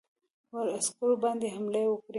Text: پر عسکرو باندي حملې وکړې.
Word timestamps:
پر 0.49 0.65
عسکرو 0.77 1.13
باندي 1.23 1.47
حملې 1.55 1.83
وکړې. 1.87 2.09